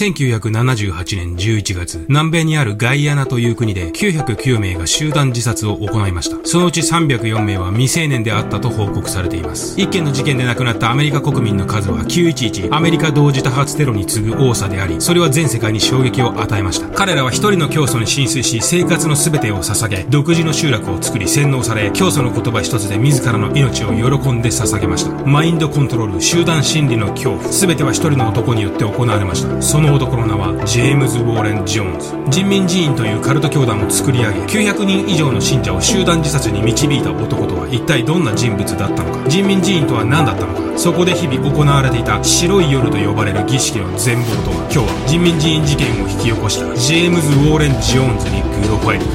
[0.00, 6.38] 1978年11月、南米にあるガイアナという国で909名が集団自殺を行いました。
[6.48, 9.78] そのうち304名は未成年であったと報告されています。
[9.78, 16.88] 一件の事件で亡くなったアメリカ国民の数は911アメリカ同時多発テロに次ぐ多さであり、それは全世界に衝撃を与えました。
[16.88, 25.10] 彼らは一人の教祖に浸水し、生活の全てを捧げ、独自の集落を作り洗脳され、教祖の言葉一つで自らの命を喜んで捧げました。
[25.26, 29.60] マインドコントロール、集団心理の恐怖、全ては一人の男によって行われました。
[29.60, 32.30] その男の名は、ジェームズ・ウォーレン・ジョーンズ。
[32.30, 39.28] 人民寺院というカルト教団を作り上げ、900人以上の信者を集団自殺に導いた男とは一体どんな人物だったのか。
[39.28, 40.78] 人民寺院とは何だったのか。
[40.78, 49.06] そこで日々行われていた白い夜と呼ばれる儀式の全貌とは、今日は人民寺院事件を引き起こしたジェームズ・ウォーレン・ジョーンズにグッドファイル。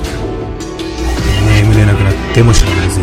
[1.64, 3.02] 眠れなくなっても知らないぜ。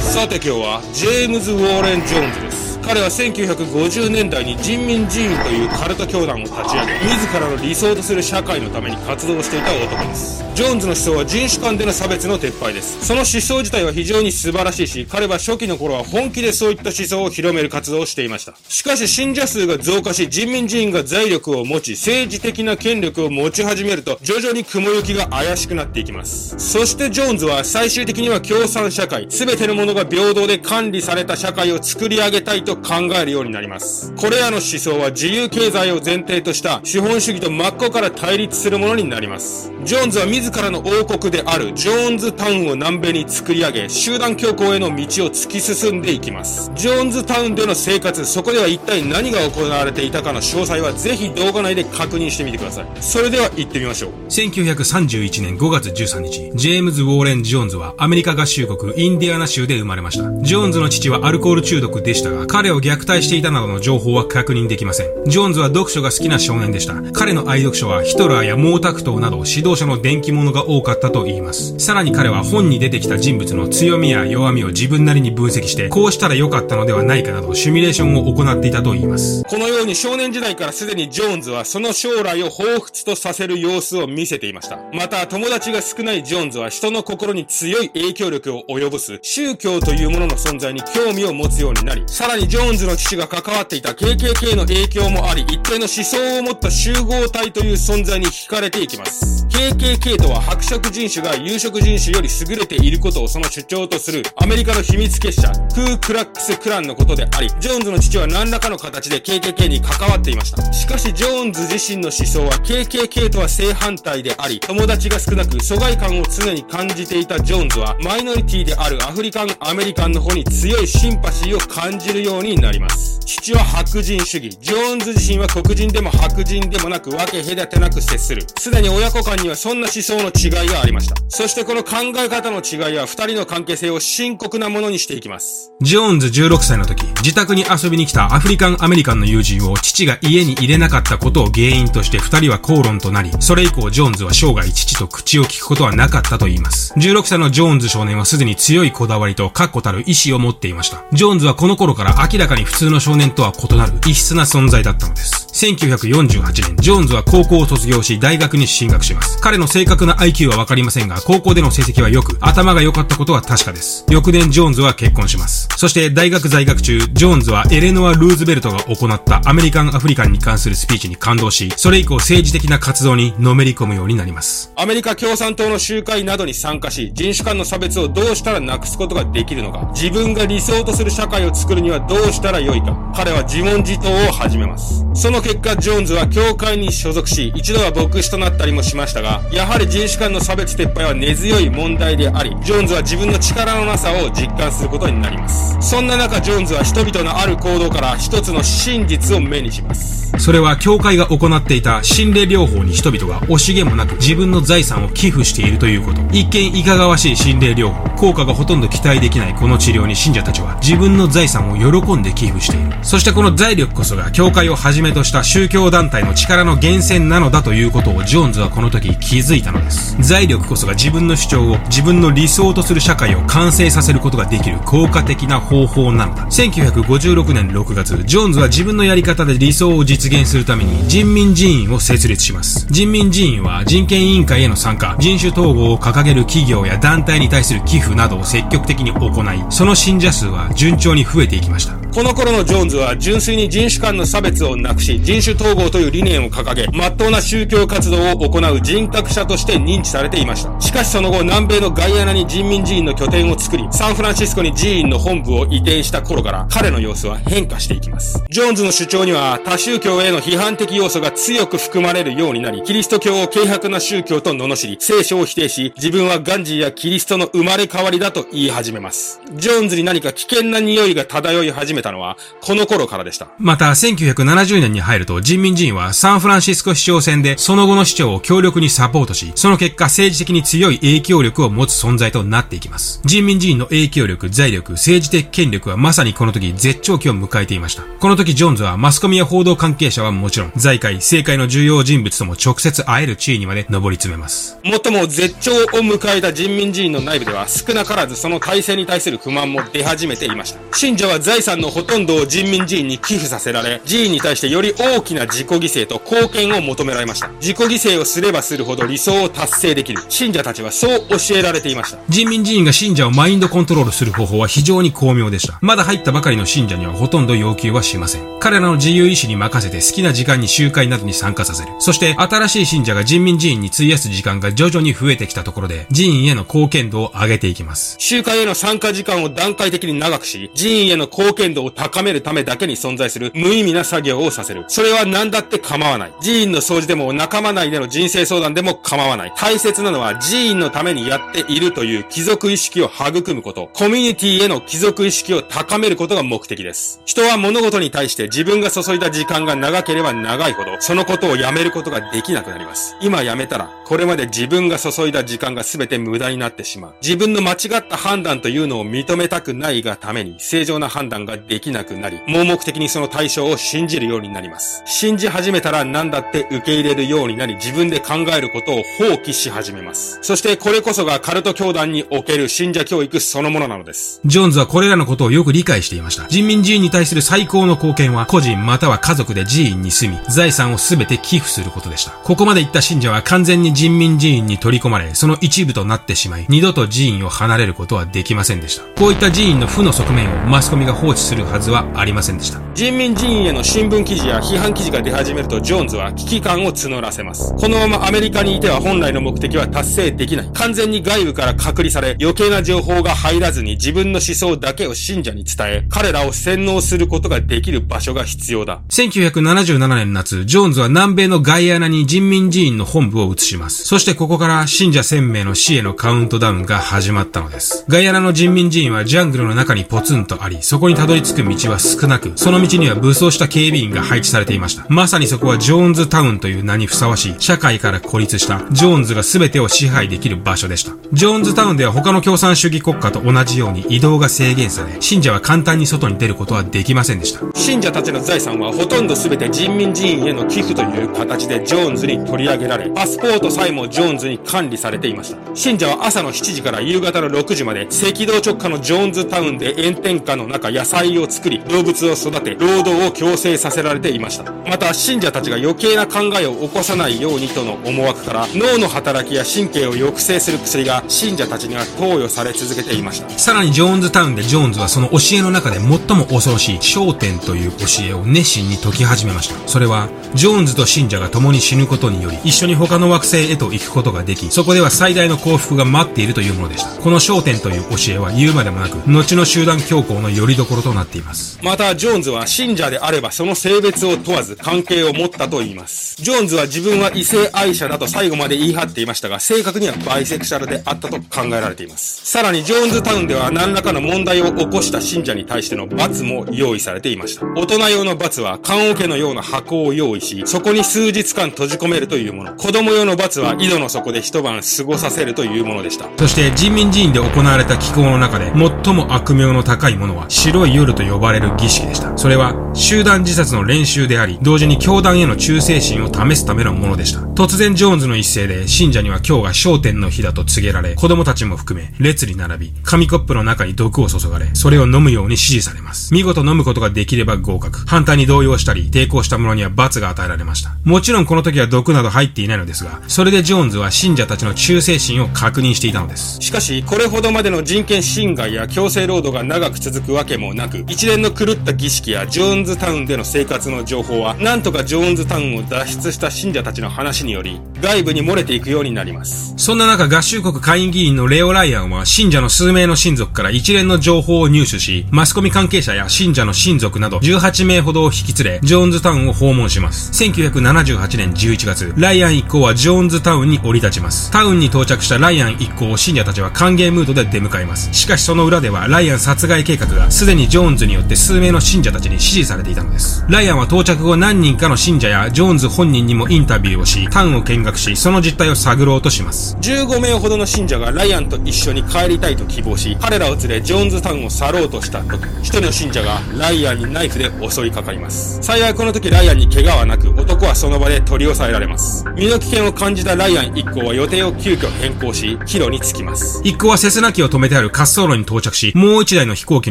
[0.00, 2.49] さて今日はジェームズ・ウォーレン・ジョーンズです
[2.90, 10.44] 彼は1950年代に人民寺院というカルト教団を立ち上げ自らの理想とする社会のために活動していた男です。
[10.56, 13.06] ジョーンズの思想は人種間での差別の撤廃です。
[13.06, 18.54] その思想自体は非常に素晴らしいし彼は初期の頃は本気でそういった思想を広める活動をしていました。
[18.68, 26.58] しかし信者数が増加し人民寺院が財力を持ち政治的な権力を持ち始めると徐々に雲行きが怪しくなっていきます。
[26.58, 34.12] そしてジョーンズは最終的には共産社会全てのものが平等で管理された社会を作り上げたいと考えるようになります。
[34.16, 39.72] これらの思想は自由経済を前提とした資本主義と真っ向から対立するものになります。
[39.84, 44.96] ジョーンズは自らの王国であるジョーンズタウンを南米に作り上げ、集団強行への道を
[45.30, 46.70] 突き進んでいきます。
[46.74, 52.86] ジョーンズタウンでの生活、そこでは一体何が行われていたかの詳細はぜひ動画内で確認してみてください。
[53.00, 54.10] それでは行ってみましょう。
[54.28, 60.30] 1931年5月13日、ジェームズ・ウォーレン・ジョーンズはアメリカ合衆国インディアナ州で生まれました。
[60.42, 65.24] ジョーンズの父はアルコール中毒でしたが、彼を虐待していたなどの情報は確認できません。
[65.24, 67.00] ジョーンズは読書が好きな少年でした。
[67.12, 71.78] 彼の愛読書はヒトラーや毛沢東など指導者の伝記物が多かったと言います。
[71.78, 79.42] さらに彼は本に出てきた人物の強みや弱みを自分なりに分析して、こうしたら良かったのではないかなどシミュレーションを行っていたと言います。
[79.44, 84.78] このように少年時代からすでにジョーンズはその将来を彷彿とさせる様子を見せていました。
[84.92, 99.46] また友達が少ないジョーンズは人の心に強い影響力を及ぼす宗教というものの存在に興味を持つようになり、さらにジョーンズの父が関わっていた KKK の影響もあり、一定の思想を持った集合体という存在に惹かれていきます。
[99.46, 110.72] KKK とは白色人種が有色人種より優れていることをその主張とするアメリカの秘密結社、クークラックスクランのことであり、ジョーンズの父は何らかの形で KKK に関わっていました。
[110.72, 123.20] しかしジョーンズ自身の思想は KKK とは正反対であり、友達が少なく疎外感を常に感じていたジョーンズは、マイノリティであるアフリカンアメリカンの方に強いシンパシーを感じるようになります。
[123.26, 124.50] 父は白人主義。
[124.60, 128.44] ジョーンズ自身は黒人でも白人でもなく分け隔てなく接する。
[128.58, 131.16] すでに親子間にはそんな思想の違いがありました。
[131.28, 135.72] そしてこの考え方の違いは二人の関係性を深刻なものにしていきます。
[135.80, 146.92] ジョーンズ16歳の時、自宅に遊びに来たアフリカンアメリカンの友人を父が家に入れなかったことを原因として二人は口論となり、それ以降ジョーンズは生涯父と口を聞くことはなかったと言います。
[146.94, 151.04] 16歳のジョーンズ少年はすでに強いこだわりと確固たる意志を持っていました。
[151.12, 155.40] ジョーンズはこの頃から明らかに普通の少年とは異なる異質な存在だったのです。
[155.52, 159.38] 1948年、ジョーンズは高校を卒業し、大学に進学します。
[159.40, 164.06] 彼の正確な IQ はわかりませんが、高校での成績は良く、頭が良かったことは確かです。
[164.08, 165.68] 翌年、ジョーンズは結婚します。
[165.76, 174.72] そして、大学在学中、ジョーンズはエレノア・ルーズベルトが行ったアメリカン・アフリカンに関するスピーチに感動し、それ以降政治的な活動にのめり込むようになります。
[174.76, 185.04] アメリカ共産党の集会などに参加し、人種間の差別をどうしたらなくすことができるのか、自分が理想とする社会を作るにはどううしたらよいか、彼は自問自答を始めます。
[185.14, 195.76] その結果、ジョーンズは教会に所属し、一度は牧師となったりもしましたが、やはり人種間の差別撤廃は根強い問題であり、ジョーンズは自分の力のなさを実感することになります。
[195.80, 200.20] そんな中、ジョーンズは人々のある行動から一つの真実を目にします。
[200.38, 206.22] それは教会が行っていた心霊療法に人々が惜しげもなく自分の財産を寄付しているということ。
[206.32, 212.90] 一見いかがわしい心霊療法、効果がほとんど期待できないこの治療に信者たちは自分の財産を喜んで寄付している。
[213.02, 220.16] そしてこの財力こそが教会をはじめとした宗教団体の力の源泉なのだということをジョーンズはこの時気づいたのです。
[220.20, 226.46] 財力こそが自分の主張を自分の理想とする社会を完成させることができる効果的な方法なのだ。
[226.46, 232.86] 1956年6月、ジョーンズは自分のやり方で理想を実現するために人民寺院を設立します。
[232.90, 241.99] 人民寺院は人権委員会への参加、人種統合を掲げる企業や団体に対する寄付などを積極的に行い、その信者数は順調に増えていきました。
[242.12, 250.80] この頃のジョーンズは純粋に人種間の差別をなくし、人種統合という理念を掲げ、真っ当な宗教活動を行う人格者として認知されていました。
[250.80, 258.42] しかしその後、南米のガイアナに人民寺院の拠点を作り、サンフランシスコに寺院の本部を移転した頃から、彼の様子は変化していきます。
[258.50, 269.40] ジョーンズの主張には、多宗教への批判的要素が強く含まれるようになり、キリスト教を軽薄な宗教と罵り、聖書を否定し、自分はガンジーやキリストの生まれ変わりだと言い始めます。
[269.54, 273.48] ジョーンズに何か危険な匂いが漂い始めたのは、この頃からでした。
[273.58, 283.20] また、1970年に入ると、人民人はサンフランシスコ市長選で、その後の市長を強力にサポートし、その結果政治的に強い影響力を持つ存在となっていきます。
[283.24, 288.02] 人民人の影響力、財力、政治的権力はまさにこの時絶頂期を迎えていました。
[288.02, 294.78] この時ジョーンズはマスコミや報道関係者はもちろん、財界、政界の重要人物とも直接会える地位にまで上り詰めます。
[294.84, 300.80] もっとも絶頂を迎えた人民人の内部では少なからずその体制に対する不満も出始めていました。
[300.96, 307.48] 信者は財産のほとんどを人民寺院に寄付させられ、寺院に対してより大きな自己犠牲と貢献を求められました。
[307.60, 310.22] 自己犠牲をすればするほど理想を達成できる。
[310.28, 312.18] 信者たちはそう教えられていました。
[312.28, 315.78] 人民寺院が信者をマインドコントロールする方法は非常に巧妙でした。
[315.82, 318.60] まだ入ったばかりの信者にはほとんど要求はしません。
[318.60, 321.92] 彼らの自由意志に任せて好きな時間に集会などに参加させる。
[321.98, 328.16] そして新しい信者が人民寺院に費やす時間が徐々に増えてきたところで、寺院への貢献度を上げていきます。
[328.18, 334.84] 集会への参加時間を段階的に長くし、寺院への貢献度を高めるためだけに存在する無意味な作業をさせる。
[334.88, 336.32] それは何だって構わない。
[336.42, 339.52] 寺院の掃除でも仲間内での人生相談でも構わない。
[339.56, 347.20] 大切なのは寺院のためにやっているという貴族意識を育むこと、コミュニティへの貴族意識を高めることが目的です。
[347.24, 353.16] 人は物事に対して自分が注いだ時間が長ければ長いほど、そのことをやめることができなくなります。
[353.20, 357.14] 今やめたら、これまで自分が注いだ時間が全て無駄になってしまう。
[357.22, 365.04] 自分の間違った判断というのを認めたくないがために、正常な判断ができなくなり、盲目的にその対象を信じるようになります。
[365.06, 370.40] 信じ始めたら何だって受け入れるようになり、自分で考えることを放棄し始めます。
[370.42, 374.40] そしてこれこそがカルト教団における信者教育そのものなのです。
[374.44, 376.48] ジョーンズはこれらのことをよく理解していました。
[376.48, 382.32] 人民寺院に対する最高の貢献は、個人または家族で寺院に住み、財産をすべて寄付することでした。
[382.32, 389.04] ここまで言った信者は完全に人民寺院に取り込まれ、その一部となってしまい、二度と寺院を離れることはできませんでした。
[389.20, 392.80] こういった寺院の負の側面をマスコミが放置するはずはありませんでした。
[392.94, 397.74] 人民寺院への新聞記事や批判記事が出始めると、ジョーンズは危機感を募らせます。
[397.76, 400.70] このままアメリカにいては本来の目的は達成できない。
[400.74, 409.00] 完全に外部から隔離され、余計な情報が入らずに自分の思想だけを信者に伝え、彼らを洗脳することができる場所が必要だ。
[409.10, 414.04] 1977年夏、ジョーンズは南米のガイアナに人民寺院の本部を移します。
[414.04, 418.04] そしてここから信者1000名の死へのカウントダウンが始まったのです。
[418.08, 425.06] ガイアナの人民寺院はジャングルの中にポツンとあり、そこにたどり着く道は少なく、その道には武装した警備員が配置されていました。
[425.08, 431.12] まさにそこはジョーンズタウンという名にふさわしい、社会から孤立したジョーンズが全てを支配できる場所でした。
[431.32, 437.60] ジョーンズタウンでは他の共産主義国家と同じように移動が制限され、信者は簡単に外に出ることはできませんでした。
[437.74, 445.58] 信者たちの財産はほとんど全て人民寺院への寄付という形でジョーンズに取り上げられ、パスポートさえもジョーンズに管理されていました。
[445.74, 454.72] 信者は朝の7時から夕方の6時まで、赤道直下のジョーンズタウンで炎天下の中野菜をを作り、動物を育て、労働を強制させられていました。
[454.86, 463.50] また、信者たちが余計な考えを起こさないようにとの思惑から、脳の働きや神経を抑制する薬が信者たちには投与され続けていました。
[463.58, 469.88] さらにジョーンズタウンでジョーンズはその教えの中で最も恐ろしい焦点という教えを熱心に解き始めました。
[469.88, 477.10] それは、ジョーンズと信者が共に死ぬことにより、一緒に他の惑星へと行くことができ、そこでは最大の幸福が待っているというものでした。
[477.22, 481.78] この焦点という教えは言うまでもなく、後の集団強行の拠り所となっています。
[481.82, 486.36] また、ジョーンズは信者であればその性別を問わず関係を持ったと言います。
[486.42, 492.46] ジョーンズは自分は異性愛者だと最後まで言い張っていましたが、正確にはバイセクシャルであったと考えられています。
[492.46, 497.66] さらに、ジョーンズタウンでは何らかの問題を起こした信者に対しての罰も用意されていました。
[497.76, 502.74] 大人用の罰は、棺桶のような箱を用意し、そこに数日間閉じ込めるというもの。
[502.74, 506.28] 子供用の罰は、井戸の底で一晩過ごさせるというものでした。
[506.38, 508.72] そして、人民寺院で行われた気候の中で、
[509.04, 512.36] 最も悪名の高いものは、白い夜と呼ばれる儀式でした。
[512.36, 517.40] それは、集団自殺の練習であり、同時に教団への忠誠心を試すためのものでした。
[517.40, 526.32] 突然ジョーンズの一斉で、信者には今日が焦点の日だと告げられ、子供たちも含め、列に並び、紙コップの中に毒を注がれ、それを飲むように指示されます。
[526.32, 528.00] 見事飲むことができれば合格。
[528.06, 530.92] 反対に動揺したり、抵抗した者には罰が与えられました。
[531.04, 536.58] もちろんこの時は毒など入っていないのですが、それでジョーンズは信者たちの忠誠心を確認していたのです。
[536.60, 549.74] しかし、これほどまでの人権侵害や強制労働が長く続くわけもなく、一連の狂った儀式やジョーンズタウンでの生活の情報は、なんとかジョーンズタウンを脱出した信者たちの話により、外部に漏れていくようになります。
[549.76, 560.30] そんな中、合衆国下院議員のレオ・ライアンは、信者の数名の親族から一連の情報を入手し、マスコミ関係者や信者の親族など18名ほどを引き連れ、ジョーンズタウンを訪問します。
[560.44, 564.50] 1978年11月、ライアン一行はジョーンズタウンに降り立ちます。
[564.50, 568.12] タウンに到着したライアン一行を信者たちは歓迎ムードで出迎えます。
[568.12, 573.44] しかしその裏では、ライアン殺害計画がすでにジョーンズによって数名の信者たちに指示されていたのです。
[573.48, 579.76] ライアンは到着後何人かの信者やジョーンズ本人にもインタビューをし、タウンを見学し、その実態を探ろうとします。
[579.80, 588.62] 15名ほどの信者がライアンと一緒に帰りたいと希望し、彼らを連れジョーンズタウンを去ろうとした時、一人の信者がライアンにナイフで襲いかかります。
[588.62, 592.24] 幸いこの時ライアンに怪我はなく、男はその場で取り押さえられます。
[592.36, 596.60] 身の危険を感じたライアン一行は予定を急遽変更し、帰路に着きます。
[596.64, 599.90] 一行はセスナ機を止めてある滑走路に到着し、もう一台の飛行機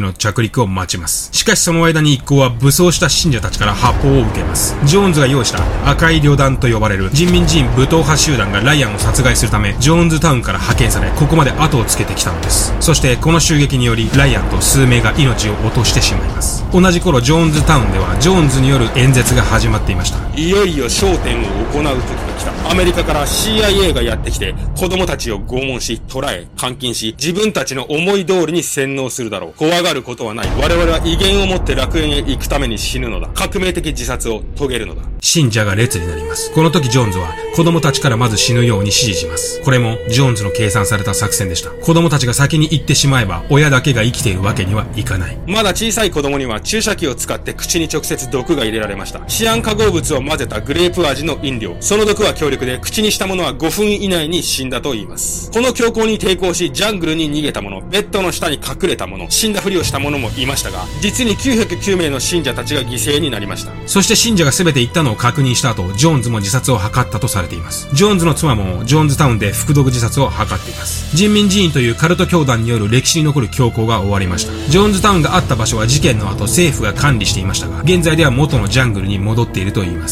[0.00, 1.30] の着陸を待ちます。
[1.32, 4.76] しかしその間に一行は武装した信者たちから発砲を受けます。
[4.84, 12.74] ジョーンズが用意した赤い旅団と呼ばれる人民人武闘派集団がライアンを殺害するため、ジョーンズタウンから派遣され、ここまで後をつけてきたのです。
[12.80, 16.64] そしてこの襲撃により、ライアンと数名が命を落としてしまいます。
[16.72, 20.29] 同じ頃、ジョーンズタウンでは、ジョーンズによる演説が始まっていました。
[20.36, 22.70] いよいよ焦点を行う時が来た。
[22.70, 29.54] アメリカから CIA がやってきて、子供たちを拷問し、捕らえ、監禁し、自分たちの思い通りに洗脳するだろう。
[29.54, 30.48] 怖がることはない。
[30.60, 33.28] 我々は威厳を持って楽園へ行くために死ぬのだ。
[33.34, 35.02] 革命的自殺を遂げるのだ。
[35.20, 36.52] 信者が列になります。
[36.52, 39.60] この時ジョーンズは子供たちからまず死ぬように指示します。
[39.62, 41.70] これもジョーンズの計算された作戦でした。
[41.70, 45.38] 子供たちが先に行ってしまえば親だけが生きているわけにはいかない。
[45.46, 49.20] まだ小さい子供には注射器を使って口に直接毒が入れられました。
[49.28, 51.76] シアン化合物を混ぜたグレープ味の飲料。
[51.80, 55.50] その毒は強力で口にしたものは5分以内に死んだと言います。
[55.50, 63.72] この強行に抵抗しジャングルに逃げた者、ベッドの下に隠れた者、死んだふりをした者もいましたが、実に909名の信者たちが犠牲になりました。
[63.86, 67.88] そして信者が全て行ったのを確認した後、ジョーンズも自殺を図ったとされています。
[67.92, 71.16] ジョーンズの妻もジョーンズタウンで服毒自殺を図っています。
[71.16, 74.52] 人民寺院というカルト教団による歴史に残る強行が終わりました。
[74.70, 80.09] ジョーンズタウンがあった場所は事件の後政府が管理していましたが、現在では元のジャングルに戻っているといいます。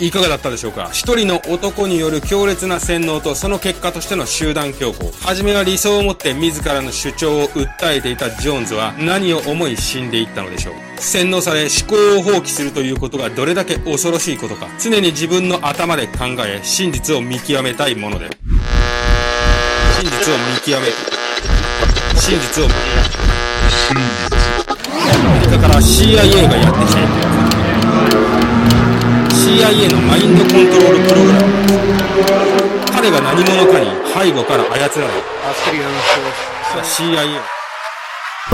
[0.00, 0.90] いかがだったでしょうか？
[0.92, 5.10] 一人の男による強烈な洗脳とその結果としての集団強行。
[5.24, 10.74] 初めは理想を持って自らの主張を訴えていたジョーンズは何を思い死んでいったのでしょう？
[11.00, 14.68] 洗脳され思考を放棄するということがどれだけ恐ろしいことか。
[14.78, 18.30] 常に自分の頭で考え真実を見極めたいもので。
[20.00, 20.92] 真実を見極め。
[22.20, 24.27] 真実をアメリ
[25.48, 27.00] カから CIA がやってきて
[29.32, 31.48] CIA のマインドコントロールプログラム
[32.92, 35.14] 彼が何者かに背後から操られ
[36.82, 37.40] CIA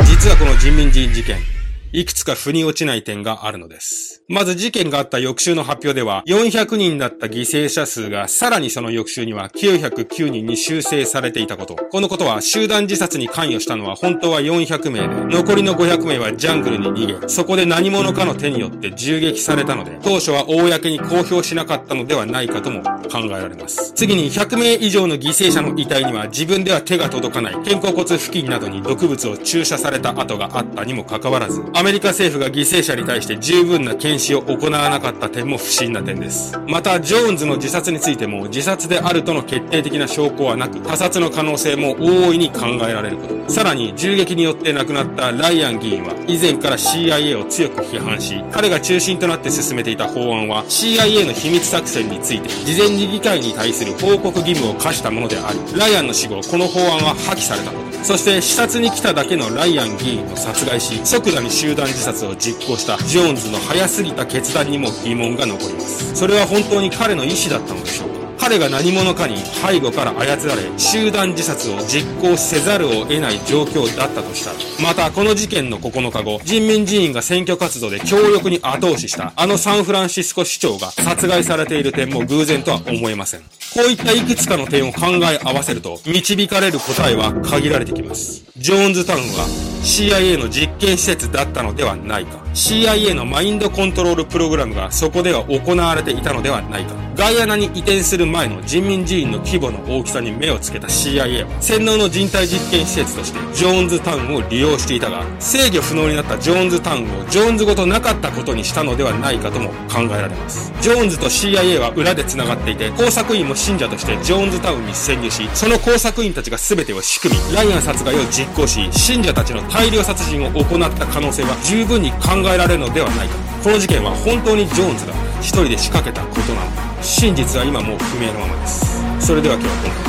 [0.04, 1.53] 実はこの人民人事件
[1.96, 4.24] いくつか腑に落ちない点があるのです。
[4.28, 11.76] まず事件があった翌週の発表では、400人だった犠牲者数がさらにその翌週には909人に修正されていたこと。
[11.76, 23.92] このことは集団自殺に関与したのは本当は400名で、残りの500名はジャングルに逃げ、そこで何者かの手によって銃撃されたので、当初は公に公表しなかったのではないかとも考えられます。
[23.94, 36.58] 次に100名以上の犠牲者の遺体には自分では手が届かない肩甲骨付近などに毒物を注射された跡があったにもかかわらず、メリカ政府が犠牲者に対して十分な検視を行わなかった点も不審な点です。
[36.66, 43.50] また、ジョーンズの自殺についても自殺であるとの決定的な証拠はなく、他殺の可能性も大いに考えられること。
[43.50, 57.84] さらに、銃撃によって亡くなったライアン議員は、以前から CIA を強く批判し、彼が中心となって進めていた法案は、CIA の秘密作戦について、事前に議会に対する報告義務を課したものであり、ライアンの死後、この法案は破棄されたこと。
[58.04, 66.14] そして視察に来ただけのライアン議員を殺害し、即座に集団自殺を実行したジョーンズの早すぎた決断にも疑問が残ります。
[66.14, 68.14] それは本当に彼の意思だったのでしょうか？
[68.36, 74.56] 彼が何者かに背後から操られ、集団自殺を実行せざるを得ない状況だったとしたら、
[74.86, 83.40] またこの事件の9日後、人民人員が選挙活動で強力に後押ししたあのサンフランシスコ市長が殺害されている点も偶然とは思えません。
[83.40, 83.46] こ
[83.78, 88.44] ういったいくつかの点を考え合わせると、導かれる答えは限られてきます。
[88.58, 92.42] ジョーンズタウンは CIA の実験施設だったのではないか。
[92.54, 96.94] CIA のマインドコントロールプログラムがそこでは行われていたのではないか。
[97.14, 110.72] ガイアナに移転する前の人民寺院の規模の大きさに目をつけた CIA は、洗脳の人体実験施設としてジョーンズタウンを利用していたが、制御不能になったジョーンズタウンをジョーンズごとなかったことにしたのではないかとも考えられます。
[110.80, 123.34] ジョーンズと CIA は裏で繋がっていて、工作員も信者としてジョーンズタウンに潜入し、その工作員たちが全てを仕組み、ライアン殺害を実行し、信者たちの大量殺人を行った可能性は十分に考えられるのではないか。
[123.64, 127.02] この事件は本当にジョーンズが一人で仕掛けたことなのか。
[127.02, 129.02] 真実は今もう不明のままです。
[129.18, 130.03] それでは今日はこの辺で。